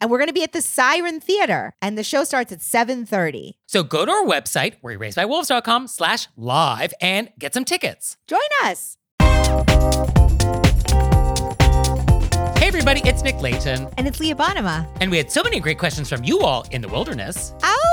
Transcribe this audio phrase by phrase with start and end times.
[0.00, 3.52] And we're going to be at the Siren Theater, and the show starts at 7:30.
[3.66, 8.16] So go to our website, wereraisedbywolves.com slash live and get some tickets.
[8.26, 8.96] Join us.
[12.58, 13.88] Hey everybody, it's Nick Leighton.
[13.96, 14.88] And it's Leah Bonnema.
[15.00, 17.54] And we had so many great questions from you all in the wilderness.
[17.62, 17.86] Ow!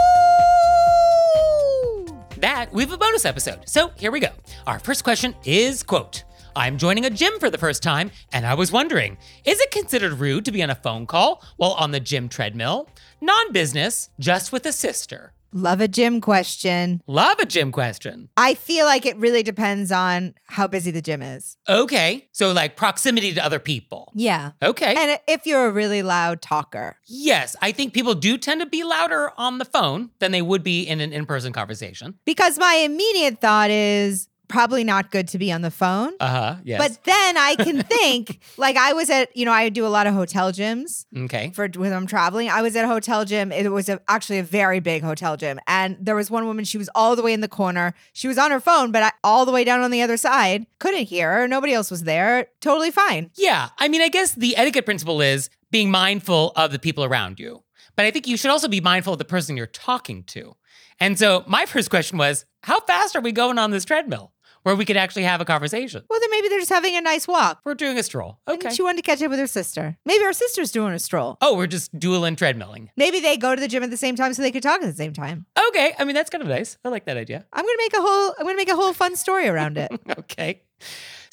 [2.43, 3.61] that, we have a bonus episode.
[3.67, 4.27] So here we go.
[4.67, 8.53] Our first question is quote, I'm joining a gym for the first time, and I
[8.53, 11.99] was wondering, is it considered rude to be on a phone call while on the
[11.99, 12.87] gym treadmill?
[13.21, 15.33] Non-business, just with a sister.
[15.55, 16.99] Love a gym question.
[17.05, 18.27] Love a gym question.
[18.35, 21.57] I feel like it really depends on how busy the gym is.
[21.69, 24.11] Okay, so like proximity to other people.
[24.15, 24.53] Yeah.
[24.63, 24.95] Okay.
[24.97, 26.97] And if you're a really loud talker.
[27.07, 30.63] yes, I think people do tend to be louder on the phone than they would
[30.63, 32.15] be in an in-person conversation.
[32.25, 36.13] Because my immediate thought is probably not good to be on the phone.
[36.19, 36.57] Uh-huh.
[36.63, 36.77] Yes.
[36.77, 40.05] But then I can think, like I was at, you know, I do a lot
[40.05, 41.05] of hotel gyms.
[41.25, 41.51] okay.
[41.55, 42.49] for when I'm traveling.
[42.49, 43.51] I was at a hotel gym.
[43.51, 46.65] It was a, actually a very big hotel gym, and there was one woman.
[46.65, 47.95] She was all the way in the corner.
[48.13, 50.67] She was on her phone, but I, all the way down on the other side.
[50.77, 51.47] Couldn't hear her.
[51.47, 52.47] Nobody else was there.
[52.61, 53.31] Totally fine.
[53.35, 57.39] Yeah, I mean, I guess the etiquette principle is being mindful of the people around
[57.39, 57.63] you.
[57.95, 60.55] But I think you should also be mindful of the person you're talking to.
[60.99, 64.31] And so my first question was, how fast are we going on this treadmill
[64.63, 66.03] where we could actually have a conversation?
[66.09, 67.61] Well, then maybe they're just having a nice walk.
[67.63, 68.39] We're doing a stroll.
[68.47, 68.67] Okay.
[68.67, 69.97] And she wanted to catch up with her sister.
[70.05, 71.37] Maybe her sister's doing a stroll.
[71.41, 72.89] Oh, we're just dueling treadmilling.
[72.97, 74.87] Maybe they go to the gym at the same time so they could talk at
[74.87, 75.45] the same time.
[75.69, 76.77] Okay, I mean that's kind of nice.
[76.83, 77.45] I like that idea.
[77.53, 78.35] I'm gonna make a whole.
[78.39, 79.91] I'm gonna make a whole fun story around it.
[80.23, 80.61] Okay.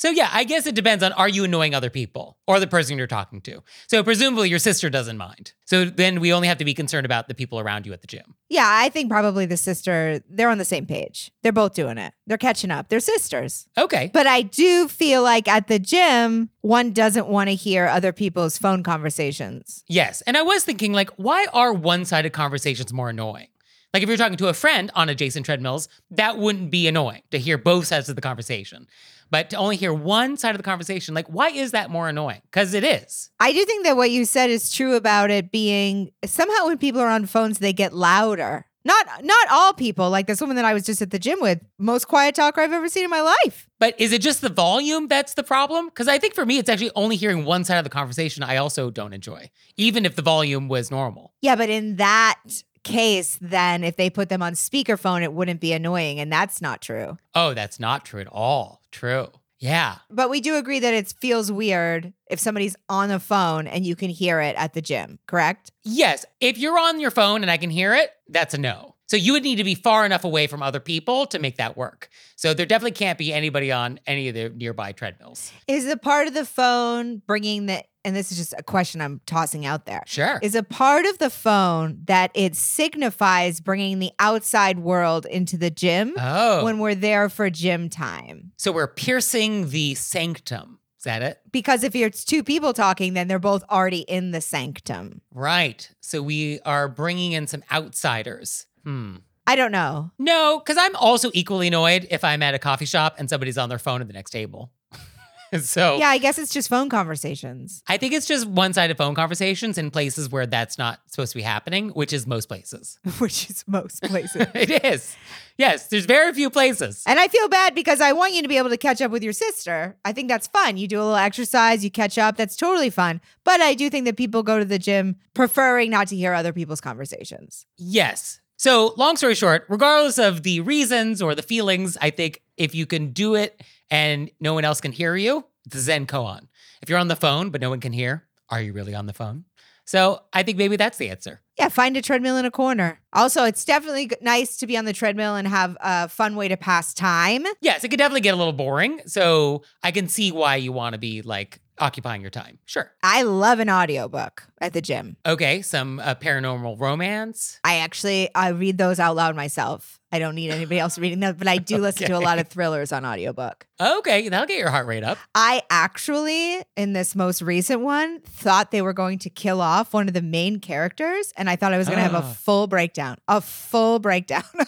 [0.01, 2.97] So yeah, I guess it depends on are you annoying other people or the person
[2.97, 3.63] you're talking to.
[3.87, 5.53] So presumably your sister doesn't mind.
[5.67, 8.07] So then we only have to be concerned about the people around you at the
[8.07, 8.35] gym.
[8.49, 10.23] yeah, I think probably the sister.
[10.31, 11.31] They're on the same page.
[11.43, 12.15] They're both doing it.
[12.27, 12.89] They're catching up.
[12.89, 13.69] They're sisters.
[13.77, 14.11] Okay.
[14.11, 18.57] But I do feel like at the gym, one doesn't want to hear other people's
[18.57, 19.85] phone conversations.
[19.87, 20.23] Yes.
[20.23, 23.49] And I was thinking, like, why are one sided conversations more annoying?
[23.93, 27.39] Like, if you're talking to a friend on adjacent treadmills, that wouldn't be annoying to
[27.39, 28.87] hear both sides of the conversation.
[29.31, 32.43] But to only hear one side of the conversation, like, why is that more annoying?
[32.45, 33.31] Because it is.
[33.39, 37.01] I do think that what you said is true about it being somehow when people
[37.01, 38.67] are on phones, they get louder.
[38.83, 41.61] Not not all people, like this woman that I was just at the gym with,
[41.79, 43.69] most quiet talker I've ever seen in my life.
[43.79, 45.87] But is it just the volume that's the problem?
[45.89, 48.57] Because I think for me, it's actually only hearing one side of the conversation I
[48.57, 51.35] also don't enjoy, even if the volume was normal.
[51.43, 52.41] Yeah, but in that
[52.83, 56.21] case, then if they put them on speakerphone, it wouldn't be annoying.
[56.21, 57.19] And that's not true.
[57.35, 58.83] Oh, that's not true at all.
[58.91, 59.29] True.
[59.59, 59.97] Yeah.
[60.11, 63.95] But we do agree that it feels weird if somebody's on the phone and you
[63.95, 65.71] can hear it at the gym, correct?
[65.85, 66.25] Yes.
[66.41, 68.95] If you're on your phone and I can hear it, that's a no.
[69.11, 71.77] So you would need to be far enough away from other people to make that
[71.77, 72.09] work.
[72.37, 75.51] So there definitely can't be anybody on any of the nearby treadmills.
[75.67, 79.21] Is a part of the phone bringing the, and this is just a question I'm
[79.27, 80.05] tossing out there.
[80.07, 80.39] Sure.
[80.45, 85.71] Is a part of the phone that it signifies bringing the outside world into the
[85.71, 86.63] gym oh.
[86.63, 88.53] when we're there for gym time.
[88.59, 90.79] so we're piercing the sanctum.
[91.01, 91.41] Is that it?
[91.51, 95.23] Because if it's two people talking, then they're both already in the sanctum.
[95.33, 95.91] Right.
[96.01, 98.67] So we are bringing in some outsiders.
[98.85, 99.17] Hmm.
[99.47, 100.13] I don't know.
[100.19, 103.69] No, because I'm also equally annoyed if I'm at a coffee shop and somebody's on
[103.69, 104.71] their phone at the next table.
[105.61, 107.83] so Yeah, I guess it's just phone conversations.
[107.89, 111.39] I think it's just one sided phone conversations in places where that's not supposed to
[111.39, 113.01] be happening, which is most places.
[113.19, 114.47] which is most places.
[114.55, 115.17] it is.
[115.59, 117.03] Yes, there's very few places.
[117.07, 119.25] and I feel bad because I want you to be able to catch up with
[119.25, 119.97] your sister.
[120.05, 120.77] I think that's fun.
[120.77, 122.37] You do a little exercise, you catch up.
[122.37, 123.21] That's totally fun.
[123.43, 126.53] But I do think that people go to the gym preferring not to hear other
[126.53, 127.67] people's conversations.
[127.77, 128.40] Yes.
[128.61, 132.85] So, long story short, regardless of the reasons or the feelings, I think if you
[132.85, 133.59] can do it
[133.91, 136.47] and no one else can hear you, it's a Zen koan.
[136.83, 139.15] If you're on the phone but no one can hear, are you really on the
[139.15, 139.47] phone?
[139.87, 141.41] So, I think maybe that's the answer.
[141.59, 143.01] Yeah, find a treadmill in a corner.
[143.15, 146.59] Also, it's definitely nice to be on the treadmill and have a fun way to
[146.59, 147.47] pass time.
[147.63, 149.01] Yes, it could definitely get a little boring.
[149.07, 152.59] So, I can see why you want to be like occupying your time.
[152.67, 152.91] Sure.
[153.03, 155.17] I love an audiobook at the gym.
[155.27, 157.59] Okay, some uh, paranormal romance.
[157.65, 160.00] I actually I read those out loud myself.
[160.13, 162.49] I don't need anybody else reading them, but I do listen to a lot of
[162.49, 163.67] thrillers on audiobook.
[163.81, 165.17] Okay, that'll get your heart rate up.
[165.35, 170.07] I actually, in this most recent one, thought they were going to kill off one
[170.09, 172.33] of the main characters, and I thought I was going to have a Ah.
[172.33, 173.17] full breakdown.
[173.29, 174.43] A full breakdown.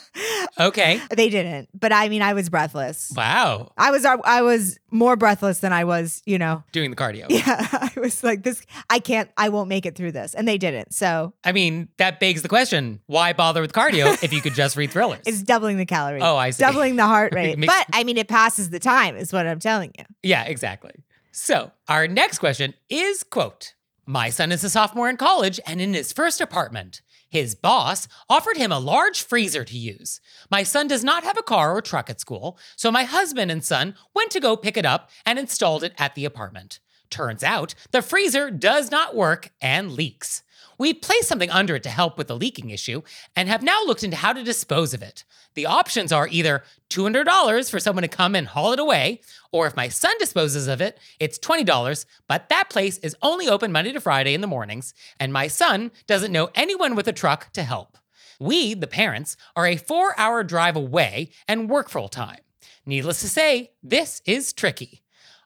[0.61, 1.01] Okay.
[1.11, 3.11] they didn't, but I mean, I was breathless.
[3.17, 3.73] Wow.
[3.79, 6.63] I was I was more breathless than I was, you know.
[6.73, 7.27] Doing the cardio.
[7.31, 8.65] Yeah, I was like this.
[8.91, 9.31] I can't.
[9.39, 10.93] I won't make it through this, and they didn't.
[10.93, 14.77] So I mean, that begs the question why bother with cardio if you could just
[14.77, 15.23] read thrillers?
[15.33, 16.23] It's doubling the calories.
[16.25, 16.63] Oh, I see.
[16.63, 17.59] Doubling the heart rate.
[17.59, 20.05] Makes- but I mean, it passes the time, is what I'm telling you.
[20.23, 20.93] yeah, exactly.
[21.33, 23.75] So, our next question is quote,
[24.07, 27.01] My son is a sophomore in college and in his first apartment.
[27.31, 30.21] His boss offered him a large freezer to use.
[30.51, 33.65] My son does not have a car or truck at school, so my husband and
[33.65, 36.79] son went to go pick it up and installed it at the apartment.
[37.09, 40.43] Turns out the freezer does not work and leaks.
[40.83, 43.03] We placed something under it to help with the leaking issue
[43.37, 45.23] and have now looked into how to dispose of it.
[45.55, 49.21] The options are either $200 for someone to come and haul it away,
[49.53, 53.71] or if my son disposes of it, it's $20, but that place is only open
[53.71, 57.53] Monday to Friday in the mornings, and my son doesn't know anyone with a truck
[57.53, 57.97] to help.
[58.41, 62.41] We, the parents, are a four hour drive away and work full time.
[62.85, 65.02] Needless to say, this is tricky.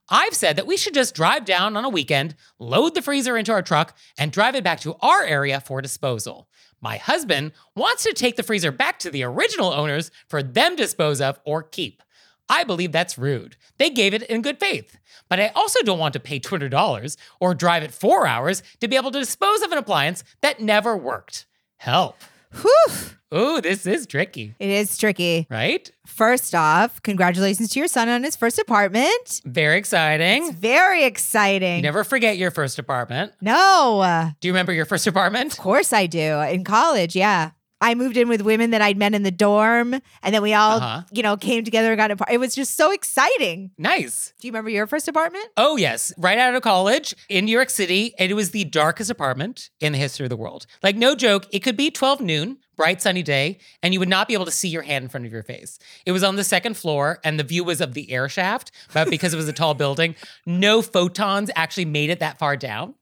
[0.09, 3.53] I've said that we should just drive down on a weekend, load the freezer into
[3.53, 6.49] our truck, and drive it back to our area for disposal.
[6.81, 10.83] My husband wants to take the freezer back to the original owners for them to
[10.85, 12.03] dispose of or keep.
[12.49, 13.57] I believe that's rude.
[13.79, 14.97] They gave it in good faith.
[15.29, 18.95] But I also don't want to pay $200 or drive it four hours to be
[18.95, 21.47] able to dispose of an appliance that never worked.
[21.79, 22.17] Help.
[22.63, 22.95] Whew.
[23.35, 25.49] Ooh, this is tricky, It is tricky.
[25.51, 25.91] right?
[26.07, 29.43] First off, congratulations to your son on his first apartment.
[29.45, 30.47] Very exciting.
[30.47, 31.77] It's very exciting.
[31.77, 33.33] You never forget your first apartment.
[33.41, 35.53] no, Do you remember your first apartment?
[35.55, 36.41] of course I do.
[36.43, 37.51] In college, yeah.
[37.81, 40.79] I moved in with women that I'd met in the dorm, and then we all,
[40.79, 41.03] Uh-huh.
[41.13, 42.33] you know, came together and got a.
[42.33, 43.71] It was just so exciting.
[43.77, 44.33] Nice.
[44.41, 45.45] Do you remember your first apartment?
[45.57, 46.13] Oh, yes.
[46.17, 48.15] Right out of college in New York City.
[48.19, 50.67] And it was the darkest apartment in the history of the world.
[50.83, 54.27] Like, no joke, it could be 12 noon, bright sunny day, and you would not
[54.29, 55.79] be able to see your hand in front of your face.
[56.07, 58.71] It was on the second floor, and the view was of the air shaft.
[58.95, 60.15] But because it was a tall building,
[60.47, 62.95] no photons actually made it that far down.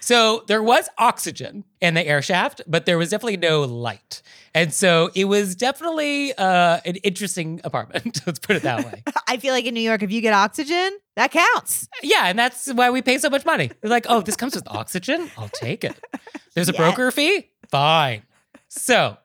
[0.00, 4.22] So there was oxygen in the air shaft, but there was definitely no light.
[4.54, 8.20] And so it was definitely uh, an interesting apartment.
[8.26, 9.02] Let's put it that way.
[9.28, 11.88] I feel like in New York, if you get oxygen, that counts.
[12.02, 13.70] Yeah, and that's why we pay so much money.
[13.80, 15.30] They're like, oh, this comes with oxygen?
[15.36, 16.02] I'll take it.
[16.54, 17.50] There's a broker fee?
[17.70, 18.22] Fine.
[18.68, 19.16] So,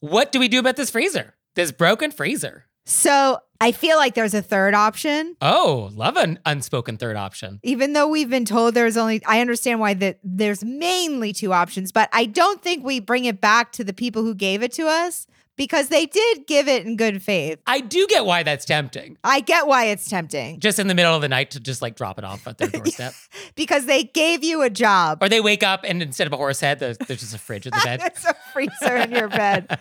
[0.00, 1.34] what do we do about this freezer?
[1.54, 2.66] This broken freezer.
[2.84, 5.36] So I feel like there's a third option.
[5.40, 7.60] Oh, love an unspoken third option.
[7.62, 11.92] Even though we've been told there's only, I understand why that there's mainly two options,
[11.92, 14.88] but I don't think we bring it back to the people who gave it to
[14.88, 17.60] us because they did give it in good faith.
[17.66, 19.16] I do get why that's tempting.
[19.22, 21.94] I get why it's tempting Just in the middle of the night to just like
[21.94, 23.12] drop it off at their doorstep.
[23.54, 25.22] because they gave you a job.
[25.22, 27.66] or they wake up and instead of a horse head, there's, there's just a fridge
[27.66, 28.00] in the bed.
[28.02, 29.78] it's a freezer in your bed.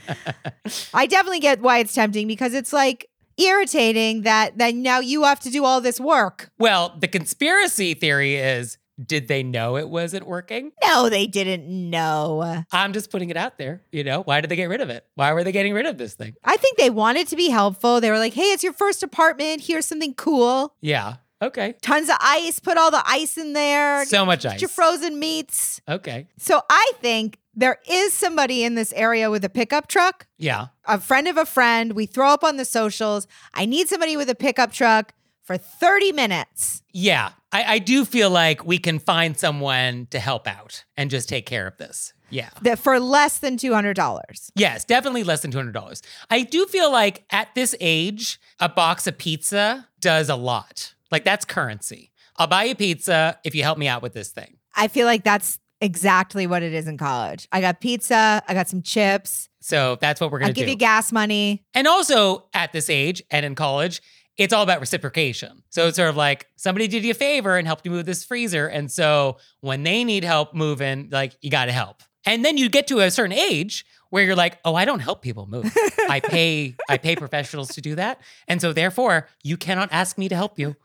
[0.94, 3.08] I definitely get why it's tempting because it's like
[3.42, 6.52] irritating that that now you have to do all this work.
[6.60, 10.72] well, the conspiracy theory is did they know it wasn't working?
[10.84, 12.64] No, they didn't know.
[12.72, 13.82] I'm just putting it out there.
[13.92, 15.06] You know, why did they get rid of it?
[15.16, 16.36] Why were they getting rid of this thing?
[16.44, 18.00] I think they wanted to be helpful.
[18.00, 19.62] They were like, "Hey, it's your first apartment.
[19.66, 20.76] Here's something cool.
[20.82, 21.16] Yeah.
[21.42, 21.74] Okay.
[21.82, 22.60] Tons of ice.
[22.60, 24.06] Put all the ice in there.
[24.06, 24.62] So much Get ice.
[24.62, 26.28] your frozen meats." Okay.
[26.38, 30.28] So I think there is somebody in this area with a pickup truck.
[30.38, 30.68] Yeah.
[30.86, 31.94] a friend of a friend.
[31.94, 33.28] We throw up on the socials.
[33.54, 36.82] I need somebody with a pickup truck for 30 minutes.
[36.94, 37.32] Yeah.
[37.52, 41.46] I, I do feel like we can find someone to help out and just take
[41.46, 42.14] care of this.
[42.30, 42.50] Yeah.
[42.62, 44.52] That for less than $200.
[44.56, 46.02] Yes, definitely less than $200.
[46.30, 50.94] I do feel like at this age, a box of pizza does a lot.
[51.12, 52.12] Like that's currency.
[52.38, 54.56] I'll buy you pizza if you help me out with this thing.
[54.74, 57.48] I feel like that's exactly what it is in college.
[57.52, 60.62] I got pizza, I got some chips, So that's what we're going to do.
[60.62, 61.64] give you gas money.
[61.74, 64.02] And also at this age and in college,
[64.38, 65.64] it's all about reciprocation.
[65.70, 68.24] So it's sort of like somebody did you a favor and helped you move this
[68.24, 68.68] freezer.
[68.68, 72.02] And so when they need help moving, like you got to help.
[72.26, 75.22] And then you get to a certain age where you're like, oh, I don't help
[75.22, 75.72] people move.
[76.10, 78.20] I pay I pay professionals to do that.
[78.48, 80.76] And so therefore, you cannot ask me to help you.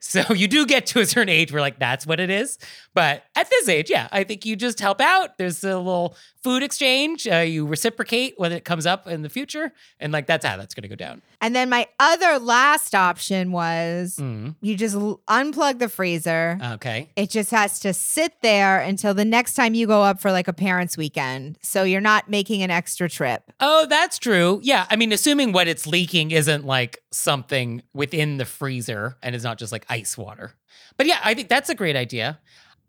[0.00, 2.58] So you do get to a certain age where like that's what it is.
[2.94, 5.38] But at this age, yeah, I think you just help out.
[5.38, 7.28] There's a little food exchange.
[7.28, 10.74] Uh, you reciprocate when it comes up in the future, and like that's how that's
[10.74, 11.22] going to go down.
[11.42, 16.58] And then my other last option was Mm, you just l- unplug the freezer.
[16.74, 17.10] okay.
[17.16, 20.48] It just has to sit there until the next time you go up for like
[20.48, 21.58] a parents' weekend.
[21.62, 23.42] So you're not making an extra trip.
[23.60, 24.60] Oh, that's true.
[24.62, 24.86] Yeah.
[24.90, 29.58] I mean, assuming what it's leaking isn't like something within the freezer and it's not
[29.58, 30.52] just like ice water.
[30.96, 32.38] But yeah, I think that's a great idea.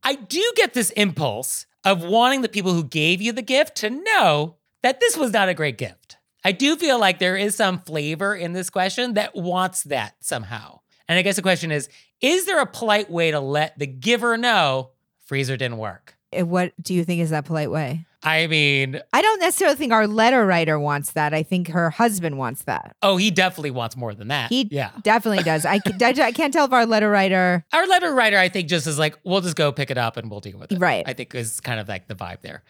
[0.04, 3.90] I do get this impulse of wanting the people who gave you the gift to
[3.90, 6.18] know that this was not a great gift.
[6.44, 10.80] I do feel like there is some flavor in this question that wants that somehow.
[11.08, 11.90] And I guess the question is
[12.22, 14.92] is there a polite way to let the giver know
[15.26, 16.16] freezer didn't work?
[16.34, 18.06] What do you think is that polite way?
[18.24, 21.34] I mean, I don't necessarily think our letter writer wants that.
[21.34, 22.96] I think her husband wants that.
[23.02, 24.50] oh, he definitely wants more than that.
[24.50, 24.92] He yeah.
[25.02, 25.66] definitely does.
[25.66, 27.66] I, I can't tell if our letter writer.
[27.74, 30.30] Our letter writer, I think, just is like, we'll just go pick it up and
[30.30, 30.78] we'll deal with it.
[30.78, 31.04] Right.
[31.08, 32.64] I think is kind of like the vibe there.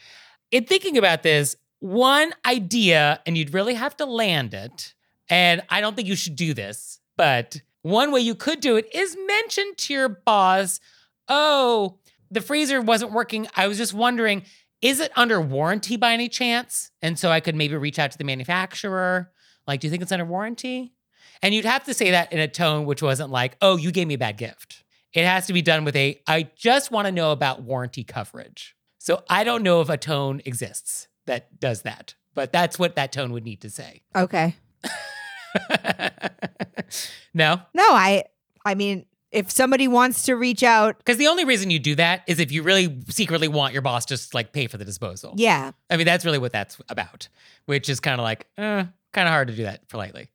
[0.51, 4.93] In thinking about this, one idea, and you'd really have to land it,
[5.29, 8.87] and I don't think you should do this, but one way you could do it
[8.93, 10.79] is mention to your boss,
[11.27, 11.97] oh,
[12.29, 13.47] the freezer wasn't working.
[13.55, 14.43] I was just wondering,
[14.81, 16.91] is it under warranty by any chance?
[17.01, 19.31] And so I could maybe reach out to the manufacturer.
[19.65, 20.93] Like, do you think it's under warranty?
[21.41, 24.07] And you'd have to say that in a tone which wasn't like, oh, you gave
[24.07, 24.83] me a bad gift.
[25.13, 28.75] It has to be done with a, I just want to know about warranty coverage.
[28.99, 33.11] So I don't know if a tone exists that does that, but that's what that
[33.11, 34.01] tone would need to say.
[34.15, 34.55] Okay.
[37.33, 37.61] no?
[37.73, 38.25] No, I.
[38.63, 42.21] I mean, if somebody wants to reach out, Because the only reason you do that
[42.27, 45.33] is if you really secretly want your boss to just like pay for the disposal.
[45.37, 47.27] yeah, I mean, that's really what that's about,
[47.65, 50.29] which is kind of like, eh, kind of hard to do that politely.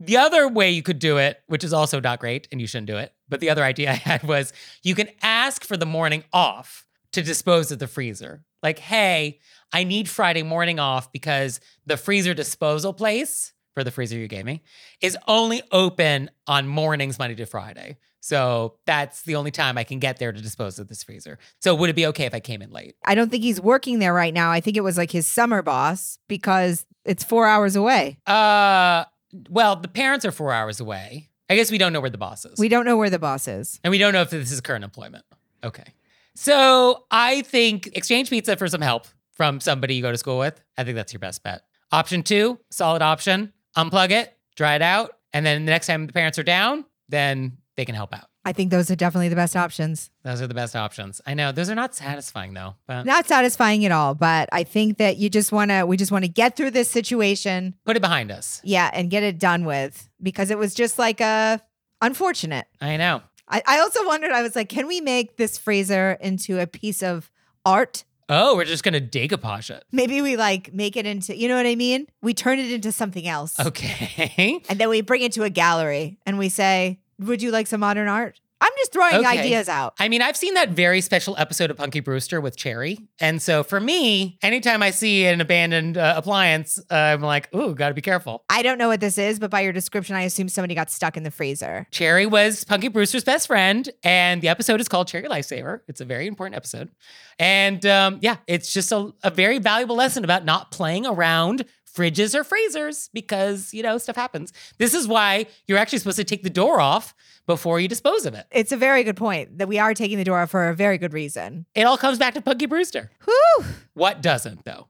[0.00, 2.86] The other way you could do it, which is also not great and you shouldn't
[2.86, 4.52] do it, but the other idea I had was
[4.82, 8.42] you can ask for the morning off to dispose of the freezer.
[8.62, 9.38] Like, hey,
[9.72, 14.44] I need Friday morning off because the freezer disposal place for the freezer you gave
[14.44, 14.62] me
[15.00, 17.98] is only open on mornings, Monday to Friday.
[18.20, 21.38] So that's the only time I can get there to dispose of this freezer.
[21.60, 22.96] So would it be okay if I came in late?
[23.04, 24.50] I don't think he's working there right now.
[24.50, 28.18] I think it was like his summer boss because it's four hours away.
[28.26, 29.04] Uh,
[29.48, 31.28] well, the parents are four hours away.
[31.48, 32.58] I guess we don't know where the boss is.
[32.58, 33.80] We don't know where the boss is.
[33.84, 35.24] and we don't know if this is current employment.
[35.62, 35.94] Okay.
[36.34, 39.06] So I think exchange pizza for some help
[39.38, 40.60] from somebody you go to school with.
[40.76, 41.62] I think that's your best bet.
[41.90, 43.54] Option two, solid option.
[43.76, 47.56] Unplug it, dry it out, and then the next time the parents are down, then
[47.76, 48.24] they can help out.
[48.44, 50.10] I think those are definitely the best options.
[50.24, 51.20] Those are the best options.
[51.26, 54.98] I know those are not satisfying though, but Not satisfying at all, but I think
[54.98, 57.74] that you just want to, we just want to get through this situation.
[57.84, 58.60] put it behind us.
[58.64, 58.90] Yeah.
[58.92, 61.60] And get it done with because it was just like a
[62.00, 62.66] unfortunate.
[62.80, 63.22] I know.
[63.48, 67.02] I, I also wondered, I was like, can we make this freezer into a piece
[67.02, 67.30] of
[67.66, 68.04] art?
[68.28, 69.84] Oh, we're just gonna decoupage it.
[69.90, 72.06] Maybe we like make it into, you know what I mean?
[72.20, 73.58] We turn it into something else.
[73.58, 74.62] Okay.
[74.68, 77.80] And then we bring it to a gallery and we say, would you like some
[77.80, 78.40] modern art?
[78.68, 79.26] I'm just throwing Okay.
[79.40, 79.94] ideas out.
[79.98, 82.98] I mean, I've seen that very special episode of Punky Brewster with Cherie.
[83.18, 87.74] And so for me, anytime I see an abandoned uh, appliance, uh, I'm like, ooh,
[87.74, 88.44] gotta be careful.
[88.50, 91.16] I don't know what this is, but by your description, I assume somebody got stuck
[91.16, 91.86] in the freezer.
[91.92, 95.80] Cherie was Punky Brewster's best friend, and the episode is called Cherie Lifesaver.
[95.88, 96.90] It's a very important episode.
[97.38, 101.64] And um, yeah, it's just a, a very valuable lesson about not playing around
[101.98, 104.52] fridges or freezers because, you know, stuff happens.
[104.78, 107.14] This is why you're actually supposed to take the door off
[107.46, 108.46] before you dispose of it.
[108.52, 110.98] It's a very good point that we are taking the door off for a very
[110.98, 111.66] good reason.
[111.74, 113.10] It all comes back to Punky Brewster.
[113.24, 113.64] Whew.
[113.94, 114.86] What doesn't, though?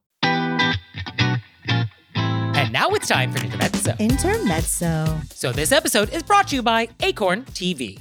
[2.58, 3.94] And now it's time for Intermezzo.
[3.98, 5.20] Intermezzo.
[5.30, 8.00] So this episode is brought to you by Acorn TV.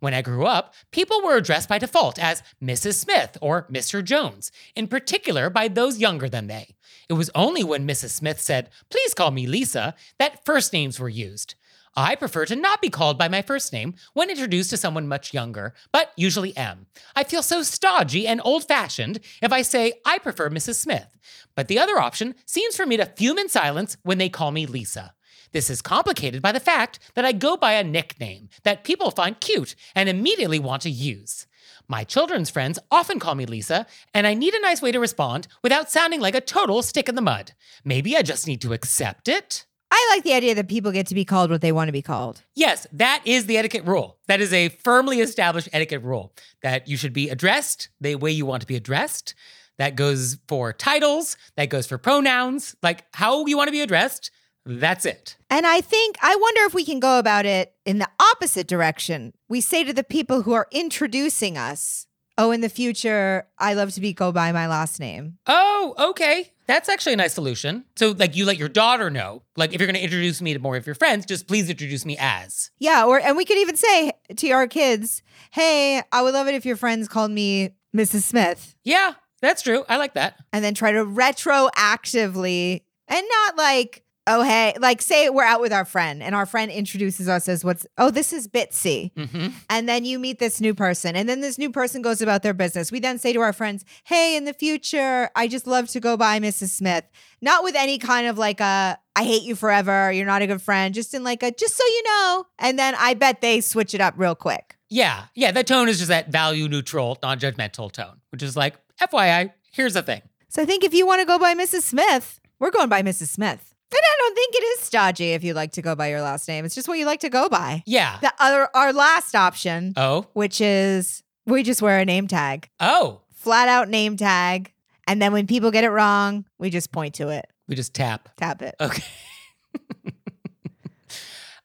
[0.00, 2.94] When I grew up, people were addressed by default as Mrs.
[2.94, 4.02] Smith or Mr.
[4.02, 6.74] Jones, in particular by those younger than they.
[7.08, 8.10] It was only when Mrs.
[8.10, 11.54] Smith said, Please call me Lisa, that first names were used.
[11.96, 15.34] I prefer to not be called by my first name when introduced to someone much
[15.34, 16.86] younger, but usually am.
[17.16, 20.76] I feel so stodgy and old fashioned if I say I prefer Mrs.
[20.76, 21.16] Smith.
[21.56, 24.66] But the other option seems for me to fume in silence when they call me
[24.66, 25.14] Lisa.
[25.52, 29.40] This is complicated by the fact that I go by a nickname that people find
[29.40, 31.46] cute and immediately want to use.
[31.88, 35.48] My children's friends often call me Lisa, and I need a nice way to respond
[35.62, 37.52] without sounding like a total stick in the mud.
[37.84, 39.66] Maybe I just need to accept it?
[39.90, 42.02] I like the idea that people get to be called what they want to be
[42.02, 42.42] called.
[42.54, 44.18] Yes, that is the etiquette rule.
[44.28, 48.46] That is a firmly established etiquette rule that you should be addressed the way you
[48.46, 49.34] want to be addressed.
[49.78, 54.30] That goes for titles, that goes for pronouns, like how you want to be addressed.
[54.66, 55.36] That's it.
[55.48, 59.32] And I think, I wonder if we can go about it in the opposite direction.
[59.48, 63.92] We say to the people who are introducing us, oh, in the future, I love
[63.94, 65.38] to be go by my last name.
[65.46, 66.52] Oh, okay.
[66.66, 67.84] That's actually a nice solution.
[67.96, 70.60] So, like, you let your daughter know, like, if you're going to introduce me to
[70.60, 72.70] more of your friends, just please introduce me as.
[72.78, 76.54] Yeah, or and we could even say to our kids, "Hey, I would love it
[76.54, 78.22] if your friends called me Mrs.
[78.22, 79.84] Smith." Yeah, that's true.
[79.88, 80.36] I like that.
[80.52, 85.72] And then try to retroactively and not like, "Oh, hey, like say we're out with
[85.72, 89.88] our friend and our friend introduces us as what's, "Oh, this is Bitsy." hmm And
[89.88, 92.92] then you meet this new person, and then this new person goes about their business.
[92.92, 96.16] We then say to our friends, Hey, in the future, I just love to go
[96.16, 96.70] by Mrs.
[96.70, 97.04] Smith.
[97.42, 100.62] Not with any kind of like a, I hate you forever, you're not a good
[100.62, 102.46] friend, just in like a, just so you know.
[102.58, 104.76] And then I bet they switch it up real quick.
[104.88, 105.52] Yeah, yeah.
[105.52, 109.94] That tone is just that value neutral, non judgmental tone, which is like, FYI, here's
[109.94, 110.22] the thing.
[110.48, 111.82] So I think if you want to go by Mrs.
[111.82, 113.28] Smith, we're going by Mrs.
[113.28, 113.69] Smith.
[113.92, 116.46] And I don't think it is stodgy if you like to go by your last
[116.46, 116.64] name.
[116.64, 117.82] It's just what you like to go by.
[117.86, 118.18] Yeah.
[118.20, 122.68] The other, our last option, oh, which is we just wear a name tag.
[122.78, 124.72] oh, flat out name tag.
[125.06, 128.28] And then when people get it wrong, we just point to it, we just tap.
[128.36, 128.76] tap it.
[128.80, 129.02] Okay.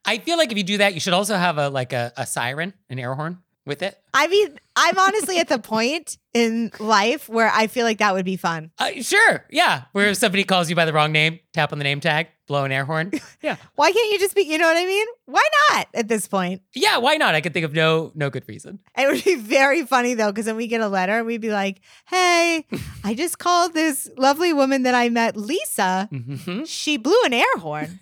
[0.05, 2.25] I feel like if you do that, you should also have a like a, a
[2.25, 3.97] siren, an air horn with it.
[4.13, 8.25] I mean, I'm honestly at the point in life where I feel like that would
[8.25, 8.71] be fun.
[8.77, 9.83] Uh, sure, yeah.
[9.93, 12.63] Where if somebody calls you by the wrong name, tap on the name tag, blow
[12.65, 13.11] an air horn.
[13.41, 15.05] Yeah, Why can't you just be, you know what I mean?
[15.25, 16.61] Why not at this point?
[16.73, 16.97] yeah.
[16.97, 17.35] Why not?
[17.35, 18.79] I could think of no no good reason.
[18.97, 21.51] It would be very funny though, because then we get a letter and we'd be
[21.51, 22.65] like, hey,
[23.03, 26.09] I just called this lovely woman that I met, Lisa.
[26.11, 27.99] hmm She blew an air horn.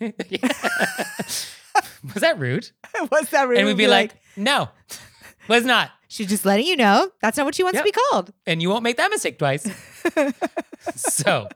[2.14, 2.70] Was that rude?
[3.10, 3.58] was that rude?
[3.58, 4.68] And we'd be like, no,
[5.48, 5.90] was not.
[6.08, 7.84] she's just letting you know that's not what she wants Yep.
[7.84, 8.32] to be called.
[8.46, 9.68] and you won't make that mistake twice.
[10.96, 11.48] so,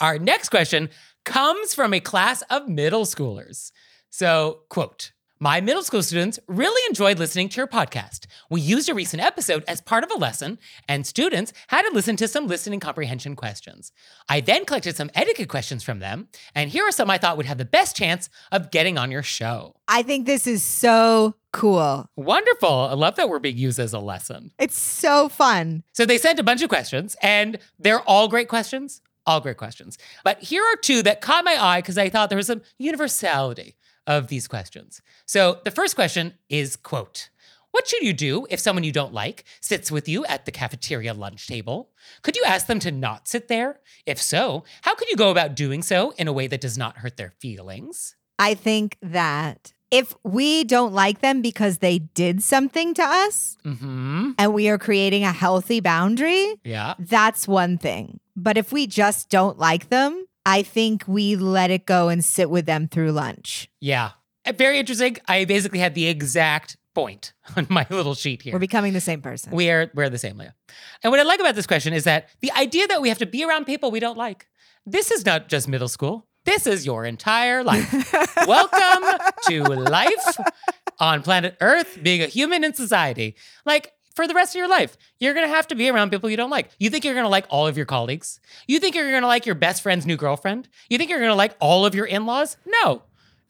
[0.00, 0.88] our next question
[1.24, 3.72] comes from a class of middle schoolers.
[4.10, 8.26] So, quote, my middle school students really enjoyed listening to your podcast.
[8.50, 12.14] We used a recent episode as part of a lesson, and students had to listen
[12.16, 13.90] to some listening comprehension questions.
[14.28, 17.46] I then collected some etiquette questions from them, and here are some I thought would
[17.46, 19.76] have the best chance of getting on your show.
[19.88, 22.06] I think this is so cool.
[22.16, 22.68] Wonderful.
[22.68, 24.52] I love that we're being used as a lesson.
[24.58, 25.84] It's so fun.
[25.94, 29.00] So they sent a bunch of questions, and they're all great questions.
[29.26, 29.96] All great questions.
[30.22, 33.76] But here are two that caught my eye because I thought there was some universality
[34.06, 35.00] of these questions.
[35.26, 37.30] So the first question is quote,
[37.72, 41.14] what should you do if someone you don't like sits with you at the cafeteria
[41.14, 41.90] lunch table?
[42.22, 43.78] Could you ask them to not sit there?
[44.06, 46.98] If so, how could you go about doing so in a way that does not
[46.98, 48.16] hurt their feelings?
[48.40, 54.32] I think that if we don't like them because they did something to us Mm-hmm.
[54.38, 56.94] and we are creating a healthy boundary, Yeah.
[56.98, 58.18] that's one thing.
[58.36, 62.50] But if we just don't like them, I think we let it go and sit
[62.50, 63.68] with them through lunch.
[63.80, 64.12] Yeah.
[64.46, 65.18] Uh, Very interesting.
[65.28, 68.52] I basically had the exact point on my little sheet here.
[68.52, 69.52] We're becoming the same person.
[69.52, 70.54] We are we're the same, Leah.
[71.02, 73.26] And what I like about this question is that the idea that we have to
[73.26, 74.46] be around people we don't like.
[74.86, 76.26] This is not just middle school.
[76.44, 77.92] This is your entire life.
[78.46, 79.04] Welcome
[79.46, 80.38] to life
[80.98, 83.36] on planet Earth, being a human in society.
[83.66, 86.36] Like for the rest of your life, you're gonna have to be around people you
[86.36, 86.70] don't like.
[86.78, 88.38] You think you're gonna like all of your colleagues?
[88.66, 90.68] You think you're gonna like your best friend's new girlfriend?
[90.90, 92.58] You think you're gonna like all of your in-laws?
[92.66, 93.02] No,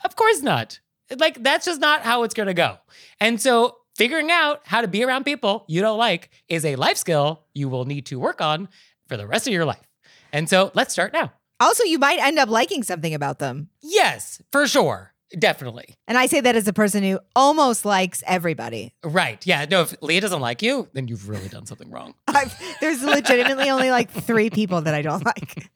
[0.05, 0.79] of course not.
[1.19, 2.77] Like that's just not how it's gonna go.
[3.19, 6.97] And so figuring out how to be around people you don't like is a life
[6.97, 8.69] skill you will need to work on
[9.09, 9.89] for the rest of your life.
[10.33, 11.33] And so let's start now.
[11.59, 13.71] also, you might end up liking something about them.
[13.83, 15.15] Yes, for sure.
[15.39, 15.95] Definitely.
[16.09, 18.93] And I say that as a person who almost likes everybody.
[19.05, 19.45] Right.
[19.47, 19.65] Yeah.
[19.71, 22.15] No, if Leah doesn't like you, then you've really done something wrong.
[22.29, 25.71] I've, there's legitimately only like three people that I don't like.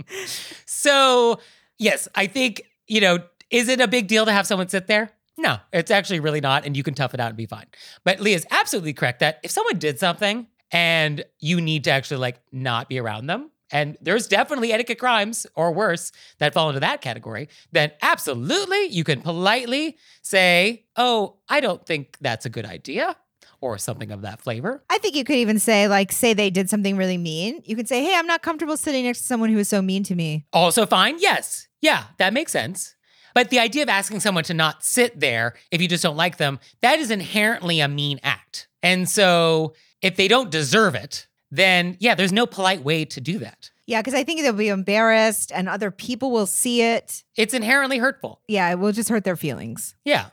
[0.67, 1.39] So,
[1.79, 3.19] yes, I think, you know,
[3.51, 5.11] is it a big deal to have someone sit there?
[5.37, 6.65] No, it's actually really not.
[6.67, 7.67] And you can tough it out and be fine.
[8.05, 12.41] But Leah's absolutely correct that if someone did something and you need to actually like
[12.53, 17.01] not be around them, and there's definitely etiquette crimes or worse that fall into that
[17.01, 23.17] category, then absolutely you can politely say, Oh, I don't think that's a good idea,
[23.65, 24.85] or something of that flavor.
[24.91, 27.63] I think you could even say, like, say they did something really mean.
[27.65, 30.03] You could say, hey, I'm not comfortable sitting next to someone who is so mean
[30.05, 30.45] to me.
[30.53, 31.19] Also fine.
[31.19, 31.67] Yes.
[31.81, 32.95] Yeah, that makes sense.
[33.35, 36.37] But the idea of asking someone to not sit there if you just don't like
[36.37, 38.69] them, that is inherently a mean act.
[38.83, 43.39] And so if they don't deserve it, then yeah, there's no polite way to do
[43.39, 43.71] that.
[43.87, 47.23] Yeah, because I think they'll be embarrassed and other people will see it.
[47.37, 48.41] It's inherently hurtful.
[48.49, 49.95] Yeah, it will just hurt their feelings.
[50.05, 50.29] Yeah.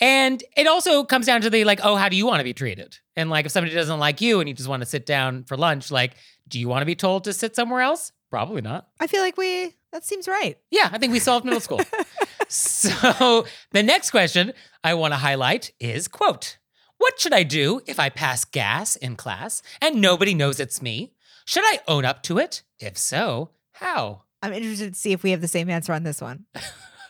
[0.00, 2.54] And it also comes down to the like, oh, how do you want to be
[2.54, 2.98] treated?
[3.14, 5.56] And like, if somebody doesn't like you and you just want to sit down for
[5.56, 6.14] lunch, like,
[6.48, 8.12] do you want to be told to sit somewhere else?
[8.30, 8.88] Probably not.
[9.00, 10.58] I feel like we, that seems right.
[10.70, 11.80] Yeah, I think we solved middle school.
[12.48, 14.52] so the next question
[14.84, 16.58] I want to highlight is quote,
[16.98, 21.12] what should I do if I pass gas in class and nobody knows it's me?
[21.44, 22.62] Should I own up to it?
[22.78, 24.22] If so, how?
[24.42, 26.46] I'm interested to see if we have the same answer on this one.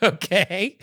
[0.03, 0.77] Okay.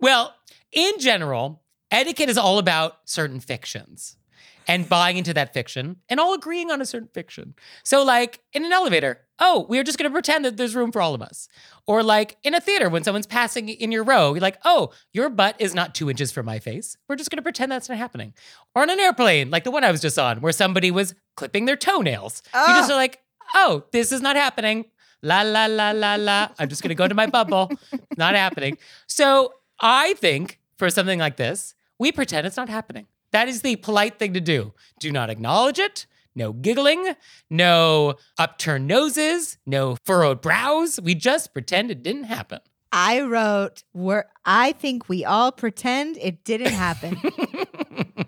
[0.00, 0.34] Well,
[0.72, 4.16] in general, etiquette is all about certain fictions
[4.66, 7.54] and buying into that fiction and all agreeing on a certain fiction.
[7.82, 11.02] So, like in an elevator, oh, we're just going to pretend that there's room for
[11.02, 11.48] all of us.
[11.86, 15.28] Or like in a theater, when someone's passing in your row, you're like, oh, your
[15.28, 16.96] butt is not two inches from my face.
[17.08, 18.32] We're just going to pretend that's not happening.
[18.74, 21.64] Or on an airplane, like the one I was just on, where somebody was clipping
[21.64, 22.42] their toenails.
[22.54, 22.94] You just Oh.
[22.94, 23.20] are like,
[23.54, 24.84] oh, this is not happening.
[25.22, 26.48] La la la la la.
[26.58, 27.70] I'm just gonna go to my bubble.
[28.16, 28.76] Not happening.
[29.06, 33.06] So I think for something like this, we pretend it's not happening.
[33.34, 34.74] That is the polite thing to do.
[35.00, 36.06] Do not acknowledge it.
[36.36, 37.16] No giggling,
[37.50, 41.00] no upturned noses, no furrowed brows.
[41.00, 42.60] We just pretend it didn't happen.
[42.92, 47.20] I wrote, where I think we all pretend it didn't happen.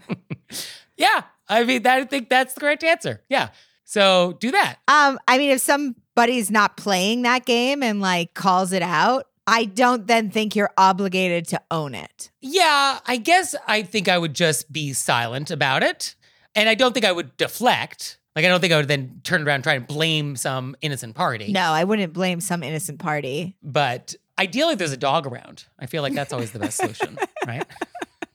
[0.97, 3.23] yeah, I mean, that, I think that's the correct answer.
[3.29, 3.51] Yeah.
[3.85, 4.79] So do that.
[4.89, 9.65] um, I mean, if somebody's not playing that game and like calls it out, I
[9.65, 12.31] don't then think you're obligated to own it.
[12.41, 16.15] Yeah, I guess I think I would just be silent about it.
[16.55, 18.19] And I don't think I would deflect.
[18.35, 21.15] Like, I don't think I would then turn around and try and blame some innocent
[21.15, 21.53] party.
[21.53, 23.57] No, I wouldn't blame some innocent party.
[23.63, 25.65] But ideally, there's a dog around.
[25.79, 27.65] I feel like that's always the best solution, right?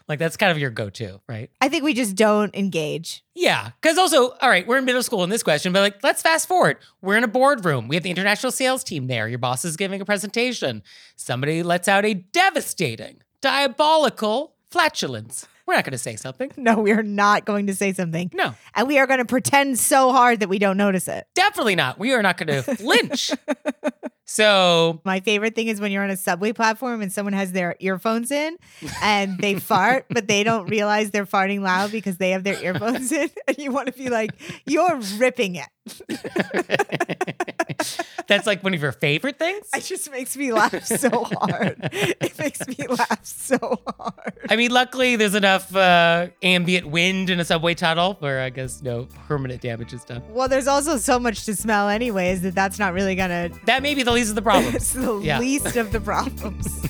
[0.07, 1.49] like, that's kind of your go to, right?
[1.61, 3.23] I think we just don't engage.
[3.33, 3.71] Yeah.
[3.81, 6.47] Because also, all right, we're in middle school in this question, but like, let's fast
[6.47, 6.77] forward.
[7.01, 7.87] We're in a boardroom.
[7.87, 9.27] We have the international sales team there.
[9.27, 10.83] Your boss is giving a presentation.
[11.15, 15.47] Somebody lets out a devastating, diabolical flatulence.
[15.65, 16.51] We're not going to say something.
[16.57, 18.29] No, we are not going to say something.
[18.33, 21.25] No, And we are going to pretend so hard that we don't notice it.
[21.33, 21.97] definitely not.
[21.97, 23.31] We are not going to flinch.
[24.27, 27.75] So, My favorite thing is when you're on a subway platform and someone has their
[27.79, 28.57] earphones in
[29.01, 33.11] and they fart, but they don't realize they're farting loud because they have their earphones
[33.11, 33.29] in.
[33.47, 34.31] And you want to be like,
[34.65, 35.67] you're ripping it.
[38.27, 39.67] that's like one of your favorite things.
[39.75, 41.77] It just makes me laugh so hard.
[41.93, 43.59] It makes me laugh so
[43.99, 44.33] hard.
[44.49, 48.81] I mean, luckily there's enough uh, ambient wind in a subway tunnel where I guess
[48.81, 50.23] no permanent damage is done.
[50.29, 53.51] Well, there's also so much to smell, anyways, that that's not really going to.
[53.65, 54.75] That may be the least of the problems.
[54.75, 55.39] It's the Yeah.
[55.39, 56.67] least of the problems.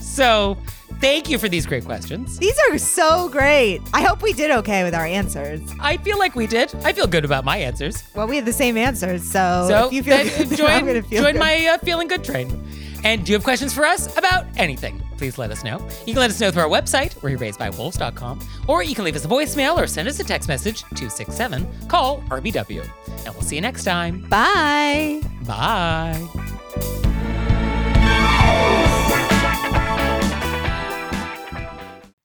[0.00, 0.56] So,
[1.00, 2.38] thank you for these great questions.
[2.38, 3.80] These are so great.
[3.94, 5.60] I hope we did okay with our answers.
[5.78, 6.74] I feel like we did.
[6.84, 8.02] I feel good about my answers.
[8.16, 11.36] Well, we had the same answers, so, So, if you feel good, join, join good.
[11.36, 12.48] my uh, feeling good train.
[13.04, 15.00] And do you have questions for us about anything?
[15.18, 15.86] Please let us know.
[16.06, 18.94] You can let us know through our website, where you're raised by wolves.com, or you
[18.94, 22.88] can leave us a voicemail or send us a text message 267 call RBW.
[23.26, 24.22] And we'll see you next time.
[24.28, 25.20] Bye.
[25.46, 27.04] Bye.